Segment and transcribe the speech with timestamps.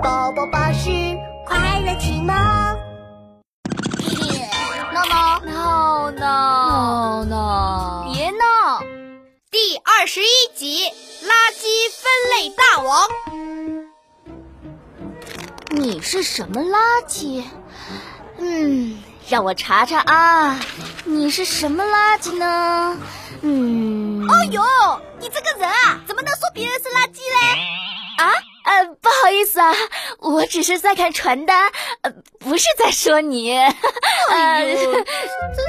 [0.00, 0.88] 宝宝巴士
[1.44, 2.28] 快乐启蒙。
[4.92, 8.80] 闹闹闹闹闹闹，别闹！
[9.50, 10.84] 第二十一集，
[11.24, 13.08] 垃圾分类大王。
[15.70, 17.44] 你是什么垃圾？
[18.38, 20.58] 嗯，让我查查啊，
[21.04, 22.96] 你是什么垃圾呢？
[23.42, 24.62] 嗯，哦呦，
[25.20, 27.60] 你这个人啊，怎么能说别人是垃圾嘞？
[28.18, 28.30] 啊，
[28.64, 29.74] 呃，不好意思啊，
[30.18, 31.70] 我只是在看传单，
[32.02, 33.52] 呃，不是在说你。
[34.30, 35.04] 哎呦，真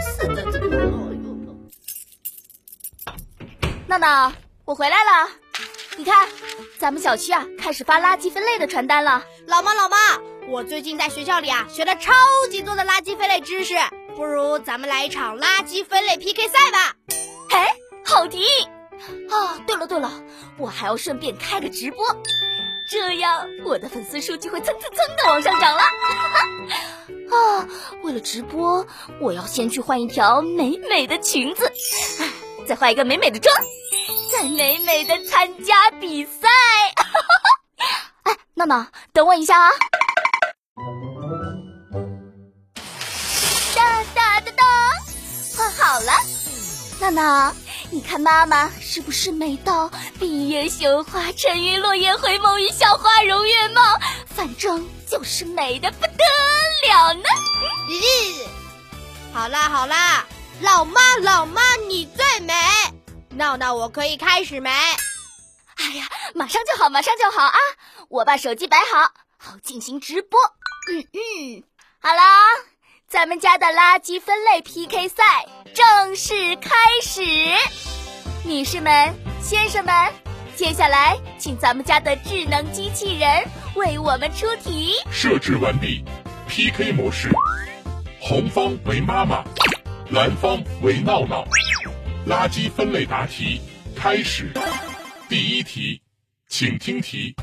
[0.03, 0.93] 是的， 这个。
[3.87, 4.31] 闹闹，
[4.65, 5.29] 我回来了。
[5.97, 6.27] 你看，
[6.79, 9.23] 咱们小区啊，开始发垃圾分类的传单了。
[9.47, 9.97] 老妈，老妈，
[10.47, 12.11] 我最近在学校里啊，学了超
[12.49, 13.75] 级多的垃圾分类知识，
[14.15, 16.95] 不如咱们来一场垃圾分类 PK 赛吧？
[17.51, 17.75] 哎，
[18.05, 18.45] 好提议！
[19.29, 20.11] 啊，对了对了，
[20.57, 22.03] 我还要顺便开个直播，
[22.85, 25.81] 这样我的粉丝数就会蹭蹭蹭的往上涨了。
[27.31, 27.67] 啊，
[28.03, 28.85] 为了直播，
[29.19, 31.71] 我要先去换一条美美的裙子，
[32.67, 33.55] 再化一个美美的妆，
[34.31, 36.47] 再美美的参加比赛。
[38.23, 39.71] 哎，闹闹，等我一下啊！
[43.75, 44.63] 哒哒哒哒，
[45.57, 46.11] 换好了，
[46.99, 47.53] 闹闹。
[47.93, 49.87] 你看妈妈是不是美到
[50.19, 56.23] 闭月羞花、沉鱼落雁、回眸一笑、花容月貌，反正就是美的不得
[56.87, 57.23] 了呢？
[57.87, 58.47] 咦，
[59.31, 60.25] 好啦好啦，
[60.61, 62.55] 老妈老妈你最美，
[63.29, 64.71] 闹闹我可以开始没？
[65.75, 67.59] 哎呀，马上就好，马上就好啊！
[68.09, 70.39] 我把手机摆好，好进行直播。
[70.91, 71.63] 嗯嗯，
[72.01, 72.23] 好啦，
[73.13, 75.23] 咱们家的垃圾分类 PK 赛
[75.75, 76.71] 正式开
[77.03, 77.21] 始。
[78.43, 79.93] 女士们、先生们，
[80.55, 83.29] 接下来请咱们家的智能机器人
[83.75, 84.95] 为我们出题。
[85.11, 86.03] 设置完毕
[86.47, 87.29] ，PK 模式，
[88.19, 89.43] 红方为妈妈，
[90.09, 91.45] 蓝方为闹闹。
[92.27, 93.61] 垃圾分类答题
[93.95, 94.51] 开始。
[95.29, 96.01] 第一题，
[96.49, 97.35] 请听题，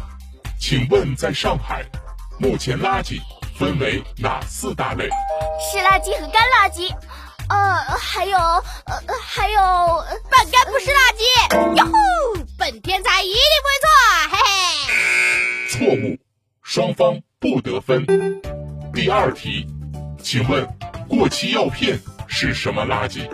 [0.59, 1.85] 请问在上海，
[2.41, 3.21] 目前垃圾
[3.61, 5.07] 分为哪四大类？
[5.61, 6.91] 湿垃圾和干垃圾。
[7.51, 8.63] 呃，还有，呃，
[9.23, 9.61] 还有，
[10.31, 11.77] 半干不湿垃圾。
[11.77, 11.93] 哟吼，
[12.59, 13.87] 本天才一定不会错，
[14.31, 15.69] 嘿嘿。
[15.69, 16.19] 错误，
[16.63, 18.07] 双方不得分。
[18.95, 19.67] 第二题，
[20.25, 20.67] 请问
[21.07, 23.29] 过期药片是什么垃圾？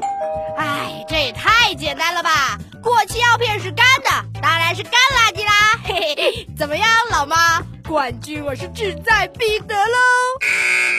[0.57, 2.59] 哎，这也太简单了吧！
[2.83, 5.81] 过期药片是干的，当然是干垃圾啦。
[5.85, 7.63] 嘿嘿，怎么样，老妈？
[7.89, 9.99] 冠军我是志在必得喽。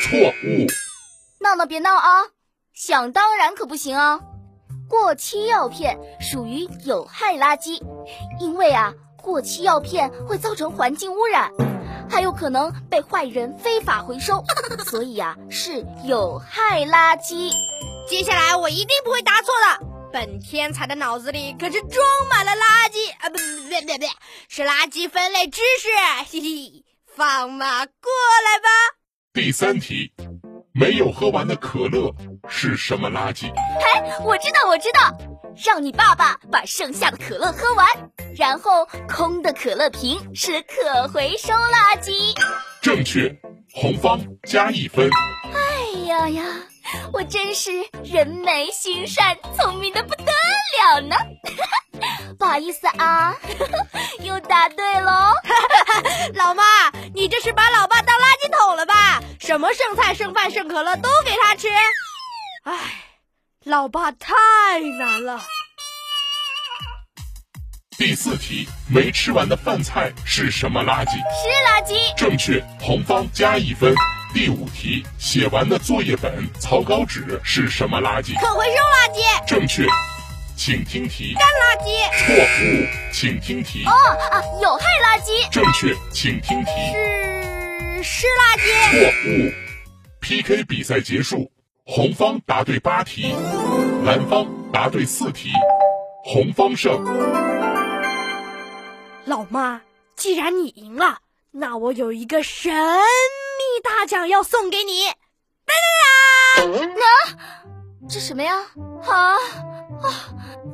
[0.04, 0.68] 错误。
[1.42, 2.24] 闹闹别闹啊！
[2.74, 4.20] 想当然可不行啊！
[4.90, 7.82] 过期药片属于有害垃圾，
[8.40, 11.52] 因为啊，过期药片会造成环境污染，
[12.10, 14.42] 还有可能被坏人非法回收，
[14.90, 17.52] 所以啊，是有害垃圾。
[18.08, 23.30] 接下来我一定不会答错的，本天才的脑子里可是装满了垃圾啊！
[23.30, 24.06] 不不不不不，
[24.48, 25.88] 是垃圾分类知识，
[26.32, 26.86] 嘿嘿，
[27.16, 28.12] 放马过
[28.46, 28.70] 来吧！
[29.34, 30.12] 第三题。
[30.74, 32.14] 没有喝完的可乐
[32.48, 33.48] 是什么垃圾？
[33.52, 35.12] 嘿，我知道，我知道，
[35.66, 37.88] 让你爸爸把剩下的可乐喝完，
[38.38, 42.32] 然后空的可乐瓶是可回收垃圾。
[42.80, 43.36] 正确，
[43.74, 45.10] 红方加一分。
[45.52, 46.44] 哎呀呀，
[47.12, 47.72] 我真是
[48.04, 50.32] 人美心善，聪明的不得
[50.80, 51.16] 了呢。
[52.38, 53.36] 不好意思啊，
[54.22, 55.34] 又答对喽。
[56.36, 56.64] 老妈，
[57.14, 59.22] 你这是把老爸当垃圾桶了吧？
[59.40, 61.68] 什么剩菜、剩饭、剩可乐都给他吃。
[62.64, 62.74] 唉，
[63.64, 64.34] 老爸太
[65.00, 65.42] 难了。
[67.98, 71.14] 第四题，没吃完的饭菜是什么垃圾？
[71.16, 72.16] 是垃圾。
[72.16, 73.96] 正确，红方加一分。
[74.34, 78.40] 第五题，写完的作业本、草稿纸是什么垃圾？
[78.40, 79.48] 可回收垃圾。
[79.48, 79.86] 正确。
[80.56, 81.88] 请听题，干垃圾。
[82.18, 83.84] 错误，请听题。
[83.86, 83.92] 哦
[84.32, 85.50] 啊，有害垃圾。
[85.52, 86.72] 正确，请听题。
[87.98, 88.64] 是湿垃圾。
[88.92, 89.00] 错
[89.30, 89.52] 误。
[90.20, 91.52] PK 比赛结束，
[91.86, 93.34] 红方答对八题，
[94.04, 95.50] 蓝方答对四题，
[96.24, 97.04] 红方胜。
[99.26, 99.82] 老妈，
[100.16, 101.20] 既然你赢了，
[101.52, 102.80] 那我有一个神秘
[103.84, 105.08] 大奖要送给你。
[105.66, 105.74] 哒
[106.56, 106.78] 哒哒！
[108.02, 108.56] 那这什么呀？
[109.06, 109.34] 啊！
[109.34, 110.14] 啊，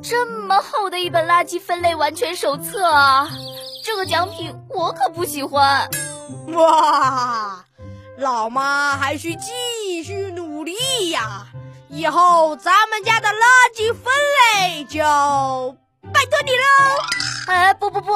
[0.02, 3.28] 这么厚的一本垃圾分类完全手册啊！
[3.84, 5.88] 这个奖品我可不喜欢。
[6.48, 7.64] 哇，
[8.18, 11.46] 老妈还需继续努力呀！
[11.90, 14.12] 以后咱们家的垃圾分
[14.58, 14.98] 类就
[16.12, 16.66] 拜托你喽。
[17.46, 18.12] 哎，不不不，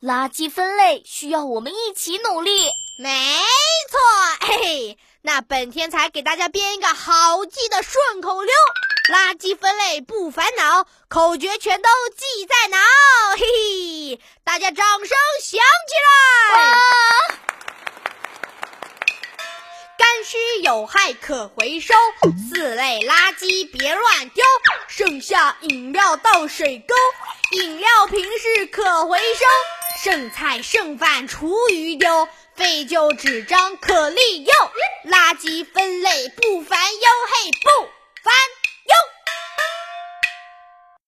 [0.00, 2.70] 垃圾分类需要我们一起努力。
[2.98, 3.10] 没
[3.90, 8.52] 错，嘿嘿，那本天才给大家编一个好记的顺口溜：
[9.12, 12.78] 垃圾分类不烦恼，口诀全都记在脑。
[13.36, 15.08] 嘿嘿，大家掌声
[15.40, 15.58] 响
[15.88, 15.94] 起
[16.54, 17.38] 来！
[19.98, 21.94] 干湿有害可回收，
[22.48, 24.44] 四类垃圾别乱丢，
[24.86, 26.94] 剩下饮料倒水沟，
[27.52, 29.44] 饮料瓶是可回收，
[30.02, 32.28] 剩菜剩饭厨余丢。
[32.56, 34.54] 废旧纸张可利用，
[35.10, 37.00] 垃圾分类不烦忧，
[37.30, 37.88] 嘿不
[38.22, 38.34] 烦。